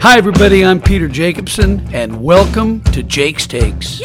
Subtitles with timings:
[0.00, 0.64] Hi, everybody.
[0.64, 4.02] I'm Peter Jacobsen, and welcome to Jake's Takes.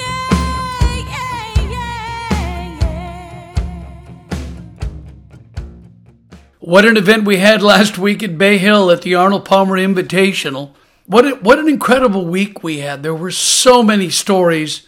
[6.60, 10.76] What an event we had last week at Bay Hill at the Arnold Palmer Invitational.
[11.08, 13.02] What, a, what an incredible week we had.
[13.02, 14.86] There were so many stories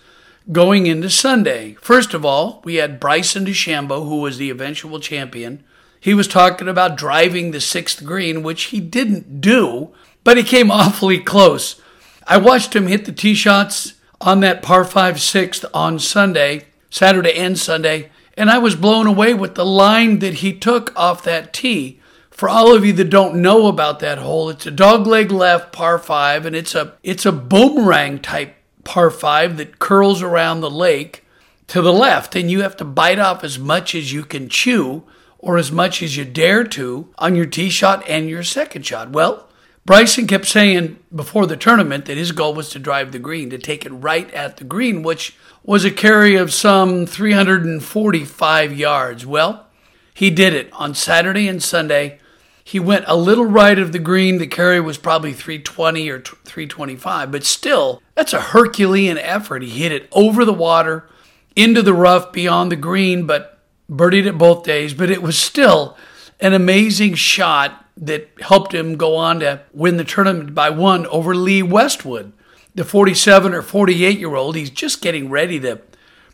[0.52, 1.76] going into Sunday.
[1.82, 5.64] First of all, we had Bryson DeChambeau, who was the eventual champion.
[6.00, 10.70] He was talking about driving the sixth green, which he didn't do, but he came
[10.72, 11.80] awfully close.
[12.28, 17.34] I watched him hit the tee shots on that par 5 sixth on Sunday, Saturday
[17.34, 21.54] and Sunday, and I was blown away with the line that he took off that
[21.54, 22.00] tee.
[22.32, 26.00] For all of you that don't know about that hole, it's a dogleg left par
[26.00, 31.24] 5 and it's a it's a boomerang type par 5 that curls around the lake
[31.68, 35.04] to the left and you have to bite off as much as you can chew
[35.40, 39.10] or as much as you dare to on your tee shot and your second shot.
[39.10, 39.48] Well,
[39.86, 43.58] Bryson kept saying before the tournament that his goal was to drive the green, to
[43.58, 49.26] take it right at the green, which was a carry of some 345 yards.
[49.26, 49.68] Well,
[50.14, 52.20] he did it on Saturday and Sunday.
[52.64, 54.38] He went a little right of the green.
[54.38, 59.64] The carry was probably 320 or 325, but still, that's a Herculean effort.
[59.64, 61.10] He hit it over the water,
[61.56, 63.60] into the rough beyond the green, but
[63.92, 64.94] birdied it both days.
[64.94, 65.98] But it was still
[66.40, 71.36] an amazing shot that helped him go on to win the tournament by one over
[71.36, 72.34] Lee Westwood,
[72.74, 74.56] the 47 or 48 year old.
[74.56, 75.82] He's just getting ready to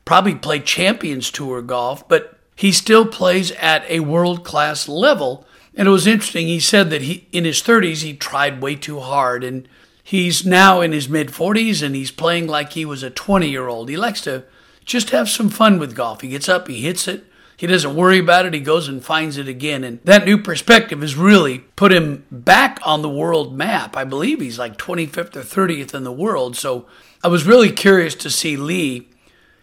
[0.06, 5.46] probably play Champions Tour golf, but he still plays at a world class level.
[5.80, 6.48] And it was interesting.
[6.48, 9.66] He said that he, in his 30s, he tried way too hard, and
[10.04, 13.70] he's now in his mid 40s, and he's playing like he was a 20 year
[13.70, 13.88] old.
[13.88, 14.44] He likes to
[14.84, 16.20] just have some fun with golf.
[16.20, 17.24] He gets up, he hits it,
[17.56, 18.54] he doesn't worry about it.
[18.54, 19.86] He goes and finds it again.
[19.86, 23.96] And that new perspective has really put him back on the world map.
[23.96, 26.58] I believe he's like 25th or 30th in the world.
[26.58, 26.88] So
[27.24, 29.08] I was really curious to see Lee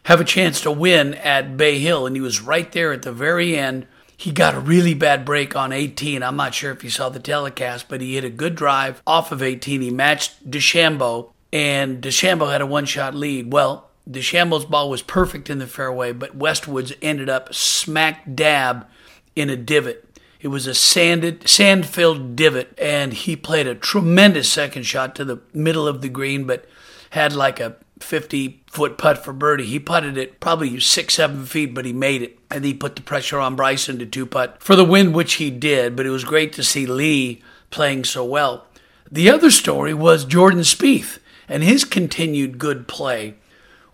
[0.04, 2.06] have a chance to win at Bay Hill.
[2.06, 3.86] And he was right there at the very end.
[4.16, 6.22] He got a really bad break on 18.
[6.22, 9.30] I'm not sure if you saw the telecast, but he hit a good drive off
[9.30, 9.82] of 18.
[9.82, 13.52] He matched DeChambeau, and DeChambeau had a one shot lead.
[13.52, 18.86] Well, DeChambeau's ball was perfect in the fairway, but Westwood's ended up smack dab
[19.34, 20.04] in a divot.
[20.40, 25.40] It was a sanded, sand-filled divot, and he played a tremendous second shot to the
[25.52, 26.66] middle of the green, but
[27.10, 29.64] had like a 50 foot putt for birdie.
[29.64, 32.38] He putted it probably six, seven feet, but he made it.
[32.50, 35.50] And he put the pressure on Bryson to two putt for the win, which he
[35.50, 35.96] did.
[35.96, 38.66] But it was great to see Lee playing so well.
[39.10, 41.18] The other story was Jordan Spieth
[41.48, 43.34] and his continued good play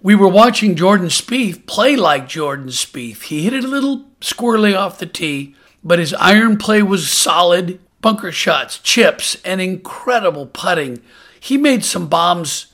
[0.02, 3.22] we were watching Jordan Spieth play like Jordan Spieth.
[3.22, 7.78] He hit it a little squirrely off the tee, but his iron play was solid.
[8.00, 11.00] Bunker shots, chips, and incredible putting.
[11.38, 12.66] He made some bombs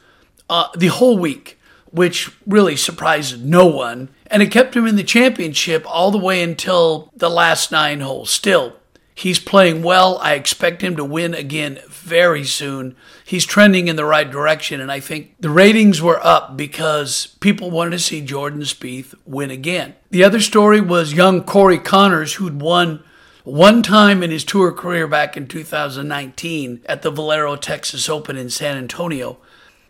[0.48, 1.59] uh, the whole week,
[1.91, 4.09] which really surprised no one.
[4.26, 8.31] And it kept him in the championship all the way until the last nine holes.
[8.31, 8.76] Still,
[9.14, 10.19] he's playing well.
[10.19, 12.94] I expect him to win again very soon
[13.28, 14.81] he's trending in the right direction.
[14.81, 19.50] And I think the ratings were up because people wanted to see Jordan Spieth win
[19.50, 19.94] again.
[20.10, 23.04] The other story was young Corey Conners, who'd won
[23.44, 28.48] one time in his tour career back in 2019 at the Valero Texas Open in
[28.48, 29.37] San Antonio.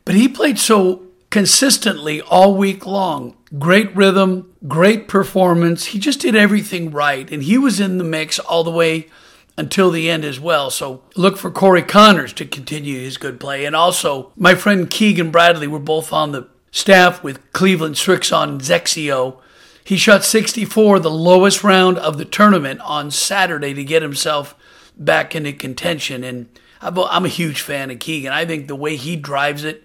[0.08, 3.36] But he played so consistently all week long.
[3.58, 5.84] Great rhythm, great performance.
[5.84, 7.30] He just did everything right.
[7.30, 9.08] And he was in the mix all the way
[9.58, 10.70] until the end as well.
[10.70, 13.66] So look for Corey Conners to continue his good play.
[13.66, 19.36] And also, my friend Keegan Bradley, we're both on the staff with Cleveland Srixon XXIO.
[19.84, 24.54] He shot 64, the lowest round of the tournament on Saturday to get himself
[24.96, 26.24] back into contention.
[26.24, 26.48] And
[26.80, 28.32] I'm a huge fan of Keegan.
[28.32, 29.84] I think the way he drives it,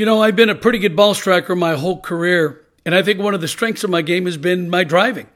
[0.00, 3.20] You know, I've been a pretty good ball striker my whole career, and I think
[3.20, 5.26] one of the strengths of my game has been my driving.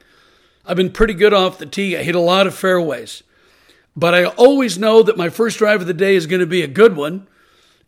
[0.65, 1.95] I've been pretty good off the tee.
[1.95, 3.21] I hit a lot of fairways.
[3.95, 6.63] But I always know that my first drive of the day is going to be
[6.63, 7.27] a good one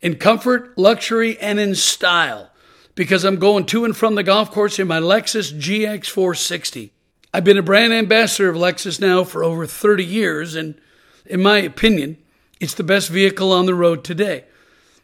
[0.00, 2.52] in comfort, luxury, and in style
[2.94, 6.92] because I'm going to and from the golf course in my Lexus GX 460.
[7.34, 10.80] I've been a brand ambassador of Lexus now for over 30 years, and
[11.26, 12.18] in my opinion,
[12.60, 14.44] it's the best vehicle on the road today.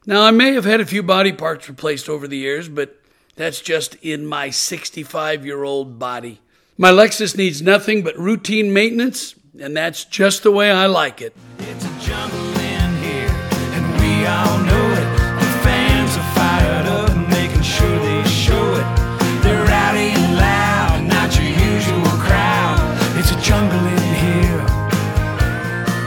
[0.06, 3.00] Now, I may have had a few body parts replaced over the years, but
[3.36, 6.40] that's just in my 65 year old body.
[6.76, 11.34] My Lexus needs nothing but routine maintenance, and that's just the way I like it.
[11.58, 15.40] It's a jungle in here, and we all know it.
[15.40, 19.42] The fans are fired up, making sure they show it.
[19.42, 22.78] They're rowdy and loud, not your usual crowd.
[23.16, 24.60] It's a jungle in here,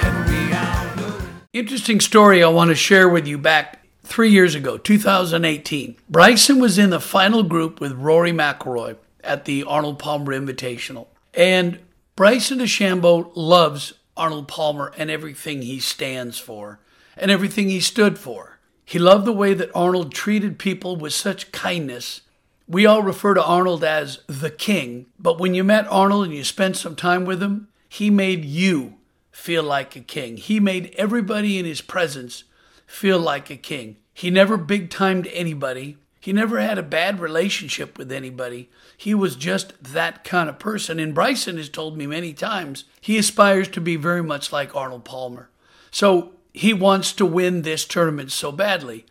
[0.05, 1.31] and we all know it.
[1.51, 3.87] Interesting story I want to share with you back
[4.18, 5.96] three years ago, 2018.
[6.10, 11.06] Bryson was in the final group with Rory McIlroy at the Arnold Palmer Invitational.
[11.36, 11.78] And
[12.16, 16.80] Bryson DeChambeau loves Arnold Palmer and everything he stands for
[17.16, 18.58] and everything he stood for.
[18.84, 22.22] He loved the way that Arnold treated people with such kindness.
[22.68, 26.44] We all refer to Arnold as the king, but when you met Arnold and you
[26.44, 28.96] spent some time with him, he made you
[29.31, 30.38] feel like a king.
[30.38, 32.46] He made everybody in his presence
[32.88, 33.98] feel like a king.
[34.13, 35.98] He never big timed anybody.
[36.19, 38.69] He never had a bad relationship with anybody.
[38.98, 41.00] He was just that kind of person.
[41.00, 45.06] And Bryson has told me many times he aspires to be very much like Arnold
[45.06, 45.50] Palmer.
[45.92, 49.06] So he wants to win this tournament so badly.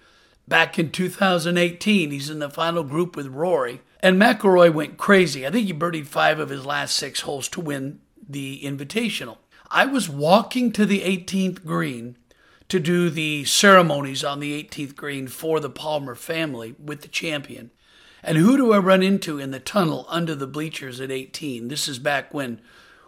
[0.48, 5.46] Back in 2018, he's in the final group with Rory, and McIlroy went crazy.
[5.46, 9.38] I think he birdied five of his last six holes to win the Invitational.
[9.70, 12.16] I was walking to the 18th green
[12.68, 17.70] to do the ceremonies on the 18th green for the Palmer family with the champion.
[18.22, 21.68] And who do I run into in the tunnel under the bleachers at 18?
[21.68, 22.60] This is back when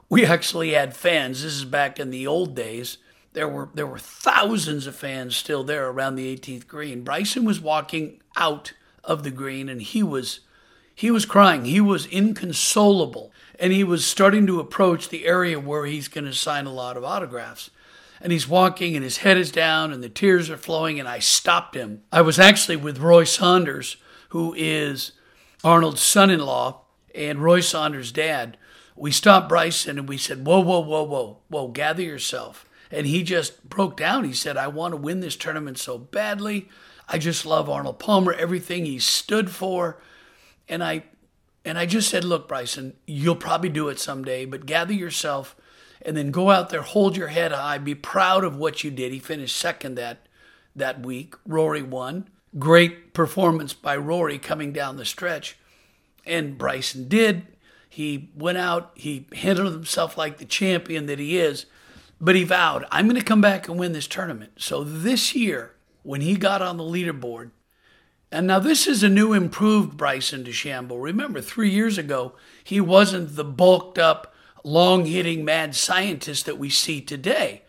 [0.09, 1.43] we actually had fans.
[1.43, 2.99] This is back in the old days.
[3.33, 7.03] There were there were thousands of fans still there around the 18th green.
[7.03, 8.73] Bryson was walking out
[9.05, 10.41] of the green and he was
[10.95, 11.65] he was crying.
[11.65, 16.33] He was inconsolable and he was starting to approach the area where he's going to
[16.33, 17.71] sign a lot of autographs
[18.21, 21.19] and he's walking and his head is down and the tears are flowing and I
[21.19, 22.03] stopped him.
[22.13, 23.97] I was actually with Roy Saunders,
[24.31, 25.13] who is
[25.65, 26.83] Arnold's son-in-law
[27.15, 28.57] and Roy Saunders' dad.
[28.97, 33.23] We stopped Bryson and we said, "Whoa, whoa, whoa, whoa, whoa, gather yourself." And he
[33.23, 34.25] just broke down.
[34.25, 36.69] He said, "I want to win this tournament so badly.
[37.09, 40.01] I just love Arnold Palmer, everything he stood for."
[40.69, 41.05] And I
[41.65, 45.55] and I just said, "Look, Bryson, you'll probably do it someday, but gather yourself
[46.03, 49.13] and then go out there, hold your head high, be proud of what you did.
[49.13, 50.27] He finished second that
[50.77, 51.35] that week.
[51.47, 52.29] Rory won.
[52.59, 55.59] Great performance by Rory coming down the stretch.
[56.25, 57.47] And Bryson did.
[57.89, 61.67] He went out, he handled himself like the champion that he is,
[62.21, 64.53] but he vowed, I'm going to come back and win this tournament.
[64.59, 67.51] So this year, when he got on the leaderboard,
[68.31, 71.03] and now this is a new improved Bryson DeChambeau.
[71.03, 76.71] Remember, three years ago, he wasn't the bulked up, long hitting mad scientist that we
[76.71, 77.63] see today.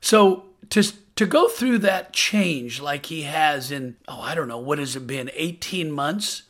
[0.00, 0.82] So to
[1.16, 4.96] to go through that change like he has in oh I don't know what has
[4.96, 6.42] it been 18 months?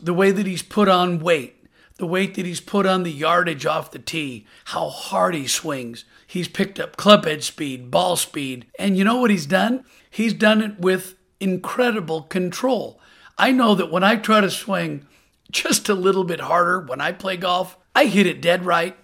[0.00, 1.58] The way that he's put on weight
[1.96, 6.04] the weight that he's put on the yardage off the tee how hard he swings.
[6.26, 9.84] He's picked up club head speed ball speed and you know what he's done?
[10.10, 13.00] He's done it with incredible control.
[13.38, 15.06] I know that when I try to swing
[15.50, 18.96] just a little bit harder when I play golf I hit it dead right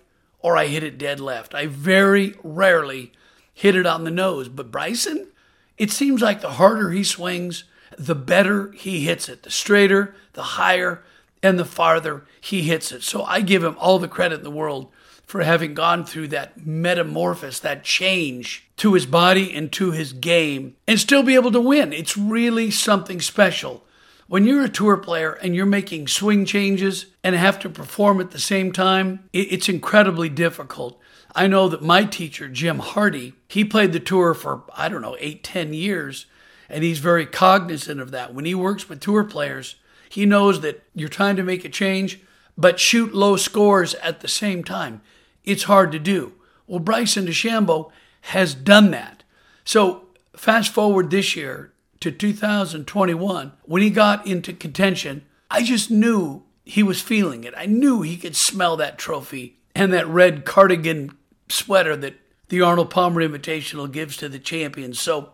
[0.49, 1.55] or I hit it dead left.
[1.55, 3.13] I very rarely
[3.53, 4.49] hit it on the nose.
[4.49, 5.29] But Bryson,
[5.77, 7.65] it seems like the harder he swings,
[7.99, 9.43] the better he hits it.
[9.43, 11.05] The straighter, the higher,
[11.43, 13.03] and the farther he hits it.
[13.03, 14.91] So I give him all the credit in the world
[15.27, 20.77] for having gone through that metamorphosis, that change to his body and to his game,
[20.87, 21.93] and still be able to win.
[21.93, 23.85] It's really something special.
[24.29, 28.31] When you're a tour player and you're making swing changes and have to perform at
[28.31, 31.01] the same time, it's incredibly difficult.
[31.35, 35.17] I know that my teacher, Jim Hardy, he played the tour for, I don't know,
[35.19, 36.27] eight, ten years,
[36.69, 38.35] and he's very cognizant of that.
[38.35, 39.77] When he works with tour players,
[40.11, 42.21] he knows that you're trying to make a change,
[42.59, 45.01] but shoot low scores at the same time.
[45.43, 46.35] It's hard to do.
[46.67, 49.23] Well, Bryson DeChambeau has done that.
[49.65, 56.45] So fast forward this year to 2021, when he got into contention, I just knew
[56.65, 57.55] he was feeling it.
[57.57, 61.17] I knew he could smell that trophy and that red cardigan
[61.49, 62.15] sweater that
[62.49, 65.01] the Arnold Palmer Invitational gives to the champions.
[65.01, 65.31] So,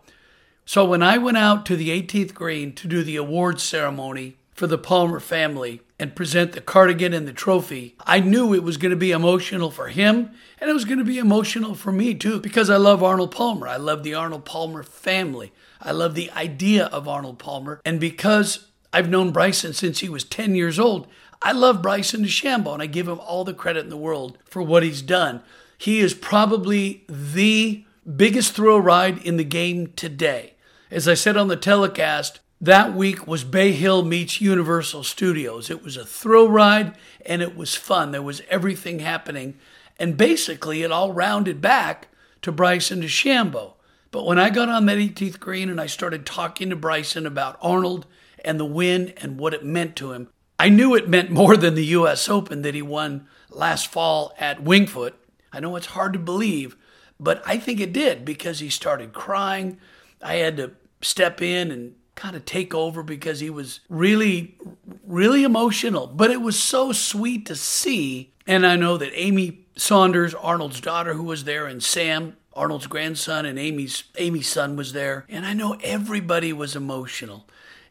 [0.65, 4.67] so when I went out to the 18th green to do the awards ceremony for
[4.67, 8.89] the Palmer family, and present the cardigan and the trophy, I knew it was going
[8.89, 12.39] to be emotional for him and it was going to be emotional for me too
[12.39, 13.67] because I love Arnold Palmer.
[13.67, 15.53] I love the Arnold Palmer family.
[15.85, 17.79] I love the idea of Arnold Palmer.
[17.85, 21.07] And because I've known Bryson since he was 10 years old,
[21.41, 24.63] I love Bryson DeChambeau and I give him all the credit in the world for
[24.63, 25.41] what he's done.
[25.77, 30.55] He is probably the biggest thrill ride in the game today.
[30.89, 35.69] As I said on the telecast, that week was Bay Hill meets Universal Studios.
[35.69, 38.11] It was a thrill ride and it was fun.
[38.11, 39.55] There was everything happening.
[39.99, 42.07] And basically, it all rounded back
[42.41, 43.74] to Bryson DeChambeau.
[44.15, 47.59] But when I got on that 18th green and I started talking to Bryson about
[47.61, 48.05] Arnold
[48.45, 51.75] and the win and what it meant to him, I knew it meant more than
[51.75, 52.29] the U.S.
[52.29, 55.15] Open that he won last fall at Winged Foot.
[55.51, 56.77] I know it's hard to believe,
[57.19, 59.79] but I think it did because he started crying.
[60.21, 64.57] I had to step in and kind of take over because he was really,
[65.05, 66.07] really emotional.
[66.07, 68.31] But it was so sweet to see.
[68.47, 73.45] And I know that Amy Saunders, Arnold's daughter, who was there, and Sam, Arnold's grandson,
[73.45, 75.25] and Amy's Amy's son was there.
[75.29, 77.47] And I know everybody was emotional.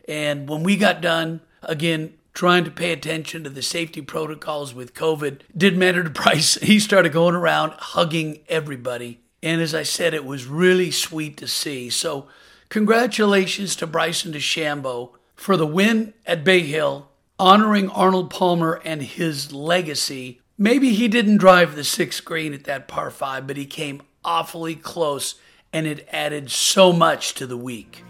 [0.09, 4.95] And when we got done, again, trying to pay attention to the safety protocols with
[4.95, 6.55] COVID, didn't matter to Bryce.
[6.63, 9.21] He started going around hugging everybody.
[9.43, 11.91] And as I said, it was really sweet to see.
[11.91, 12.29] So
[12.75, 19.53] Congratulations to Bryson DeChambeau for the win at Bay Hill, honoring Arnold Palmer and his
[19.53, 20.41] legacy.
[20.59, 24.75] Maybe he didn't drive the sixth green at that par five, but he came awfully
[24.75, 25.35] close
[25.73, 28.05] and it added so much to the week.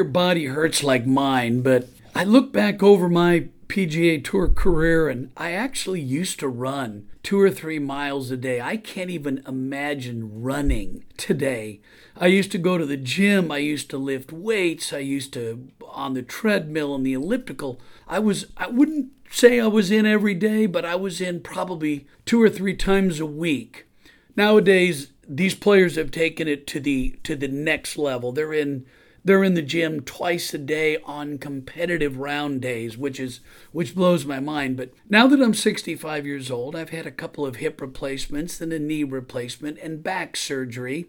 [0.00, 5.30] Your body hurts like mine, but I look back over my PGA Tour career and
[5.36, 8.62] I actually used to run two or three miles a day.
[8.62, 11.82] I can't even imagine running today.
[12.16, 15.68] I used to go to the gym, I used to lift weights, I used to
[15.86, 17.78] on the treadmill and the elliptical.
[18.08, 22.06] I was I wouldn't say I was in every day, but I was in probably
[22.24, 23.86] two or three times a week.
[24.34, 28.32] Nowadays, these players have taken it to the to the next level.
[28.32, 28.86] They're in
[29.24, 33.40] they're in the gym twice a day on competitive round days, which is
[33.72, 34.76] which blows my mind.
[34.76, 38.72] But now that I'm 65 years old, I've had a couple of hip replacements and
[38.72, 41.06] a knee replacement and back surgery.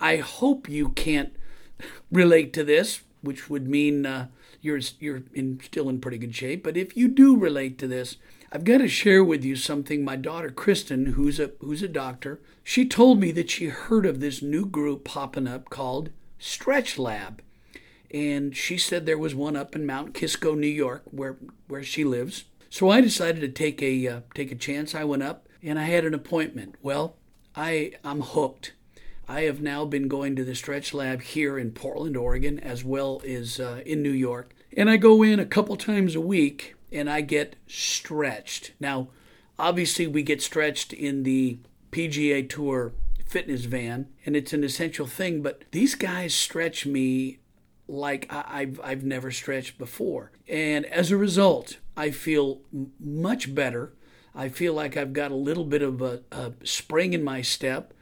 [0.00, 1.34] I hope you can't
[2.12, 4.28] relate to this, which would mean uh,
[4.60, 6.62] you're you're in, still in pretty good shape.
[6.64, 8.16] But if you do relate to this,
[8.52, 10.04] I've got to share with you something.
[10.04, 14.20] My daughter Kristen, who's a who's a doctor, she told me that she heard of
[14.20, 17.42] this new group popping up called Stretch Lab,
[18.10, 21.36] and she said there was one up in Mount Kisco, New York, where
[21.68, 22.44] where she lives.
[22.70, 24.94] So I decided to take a uh, take a chance.
[24.94, 26.76] I went up and I had an appointment.
[26.82, 27.16] Well,
[27.56, 28.72] I I'm hooked.
[29.26, 33.22] I have now been going to the Stretch Lab here in Portland, Oregon, as well
[33.26, 34.54] as uh, in New York.
[34.76, 38.72] And I go in a couple times a week and I get stretched.
[38.78, 39.08] Now,
[39.58, 41.58] obviously, we get stretched in the
[41.90, 42.92] PGA Tour
[43.26, 47.38] fitness van, and it's an essential thing, but these guys stretch me
[47.86, 50.32] like I- I've, I've never stretched before.
[50.48, 52.60] And as a result, I feel
[52.98, 53.92] much better.
[54.34, 57.94] I feel like I've got a little bit of a, a spring in my step.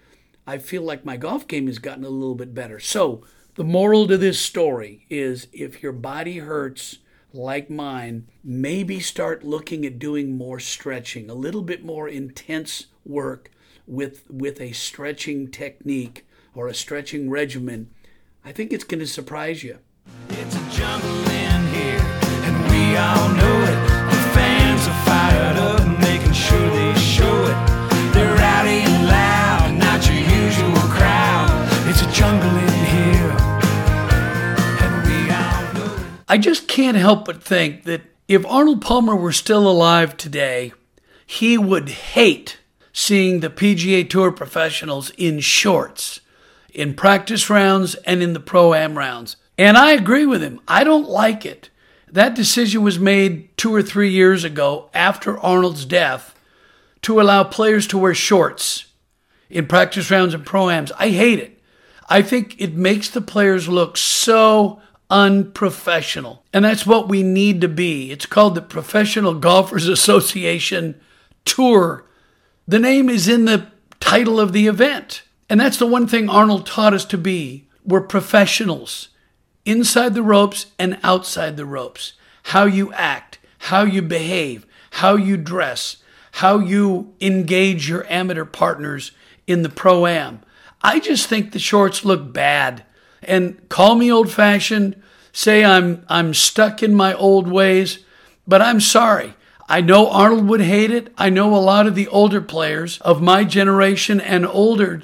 [0.46, 2.80] I feel like my golf game has gotten a little bit better.
[2.80, 3.22] So,
[3.54, 6.98] the moral to this story is if your body hurts
[7.34, 13.50] like mine, maybe start looking at doing more stretching, a little bit more intense work
[13.86, 17.90] with with a stretching technique or a stretching regimen.
[18.44, 19.78] I think it's going to surprise you.
[20.30, 22.02] It's a jungle in here,
[22.42, 24.10] and we all know it.
[24.10, 28.12] The fans are fired up, making sure they show it.
[28.12, 31.88] They're rowdy and loud, not your usual crowd.
[31.88, 33.30] It's a jungle in here,
[34.82, 36.20] and we all know it.
[36.28, 40.72] I just can't help but think that if Arnold Palmer were still alive today,
[41.24, 42.58] he would hate
[42.92, 46.21] seeing the PGA Tour professionals in shorts
[46.72, 49.36] in practice rounds and in the pro am rounds.
[49.58, 50.60] And I agree with him.
[50.66, 51.70] I don't like it.
[52.10, 56.38] That decision was made two or three years ago after Arnold's death
[57.02, 58.86] to allow players to wear shorts
[59.48, 60.92] in practice rounds and pro ams.
[60.98, 61.60] I hate it.
[62.08, 66.44] I think it makes the players look so unprofessional.
[66.52, 68.10] And that's what we need to be.
[68.10, 71.00] It's called the Professional Golfers Association
[71.44, 72.04] Tour.
[72.66, 73.68] The name is in the
[74.00, 75.22] title of the event.
[75.52, 77.68] And that's the one thing Arnold taught us to be.
[77.84, 79.08] We're professionals
[79.66, 82.14] inside the ropes and outside the ropes.
[82.44, 85.98] How you act, how you behave, how you dress,
[86.32, 89.12] how you engage your amateur partners
[89.46, 90.40] in the pro am.
[90.80, 92.84] I just think the shorts look bad.
[93.22, 95.02] And call me old fashioned,
[95.34, 97.98] say I'm I'm stuck in my old ways,
[98.48, 99.34] but I'm sorry.
[99.68, 101.12] I know Arnold would hate it.
[101.18, 105.02] I know a lot of the older players of my generation and older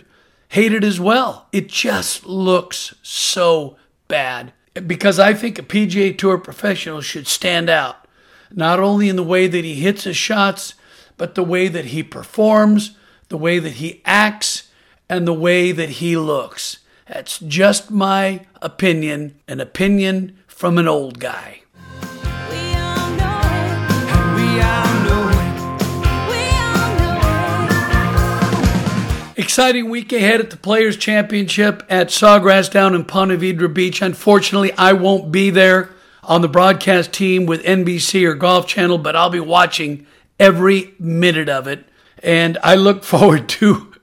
[0.49, 1.47] hate it as well.
[1.53, 3.77] It just looks so
[4.09, 4.53] bad.
[4.75, 8.07] Because I think a PGA Tour professional should stand out,
[8.51, 10.75] not only in the way that he hits his shots,
[11.17, 12.97] but the way that he performs,
[13.29, 14.71] the way that he acts,
[15.09, 16.79] and the way that he looks.
[17.07, 21.63] That's just my opinion, an opinion from an old guy.
[29.49, 34.03] Exciting week ahead at the Players Championship at Sawgrass down in Ponte Vedra Beach.
[34.03, 35.89] Unfortunately, I won't be there
[36.23, 40.07] on the broadcast team with NBC or Golf Channel, but I'll be watching
[40.39, 41.89] every minute of it.
[42.23, 43.95] And I look forward to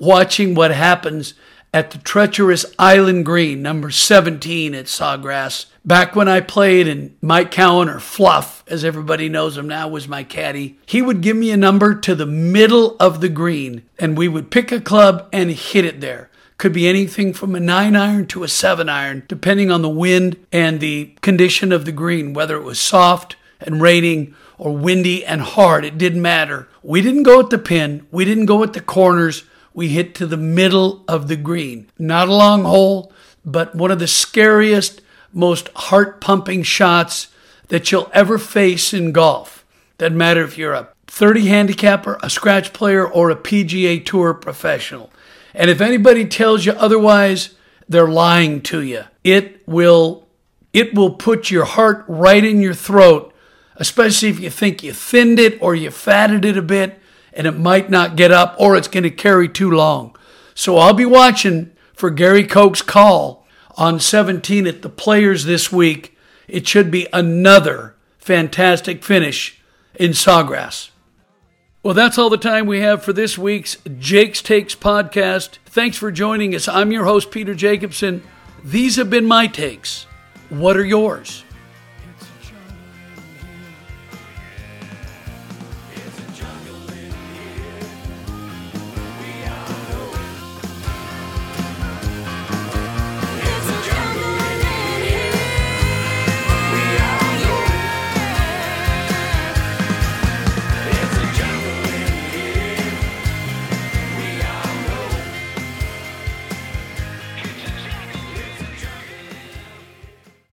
[0.00, 1.34] watching what happens
[1.72, 5.66] at the treacherous Island Green, number 17 at Sawgrass.
[5.84, 10.08] Back when I played and Mike Cowan, or Fluff, as everybody knows him now, was
[10.08, 14.16] my caddy, he would give me a number to the middle of the green and
[14.16, 16.30] we would pick a club and hit it there.
[16.56, 20.44] Could be anything from a nine iron to a seven iron, depending on the wind
[20.50, 25.40] and the condition of the green, whether it was soft and raining or windy and
[25.40, 25.84] hard.
[25.84, 26.68] It didn't matter.
[26.82, 29.44] We didn't go at the pin, we didn't go at the corners.
[29.74, 31.90] We hit to the middle of the green.
[31.98, 33.12] Not a long hole,
[33.44, 35.00] but one of the scariest,
[35.32, 37.28] most heart pumping shots
[37.68, 39.64] that you'll ever face in golf.
[39.98, 45.10] Doesn't matter if you're a 30 handicapper, a scratch player, or a PGA Tour professional.
[45.54, 47.54] And if anybody tells you otherwise,
[47.88, 49.04] they're lying to you.
[49.24, 50.26] It will
[50.72, 53.32] it will put your heart right in your throat,
[53.76, 56.97] especially if you think you thinned it or you fatted it a bit
[57.38, 60.14] and it might not get up or it's going to carry too long.
[60.54, 63.46] So I'll be watching for Gary Koch's call
[63.76, 66.18] on 17 at the Players this week.
[66.48, 69.62] It should be another fantastic finish
[69.94, 70.90] in Sawgrass.
[71.84, 75.58] Well, that's all the time we have for this week's Jake's Takes podcast.
[75.64, 76.66] Thanks for joining us.
[76.66, 78.24] I'm your host, Peter Jacobsen.
[78.64, 80.06] These have been my takes.
[80.48, 81.44] What are yours?